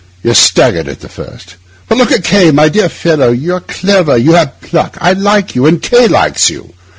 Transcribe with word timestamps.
You're 0.23 0.33
staggered 0.33 0.87
at 0.87 1.01
the 1.01 1.09
first. 1.09 1.57
But 1.87 1.99
look 1.99 2.11
at 2.11 2.23
K—! 2.23 2.49
My 2.49 2.69
dear 2.69 2.89
fellow, 2.89 3.29
you're 3.31 3.59
clever, 3.59 4.17
you 4.17 4.31
have 4.31 4.59
pluck. 4.59 4.97
I 4.99 5.13
like 5.13 5.53
you, 5.53 5.67
and 5.67 5.79
K— 5.79 6.07
likes 6.07 6.49
you. 6.49 6.73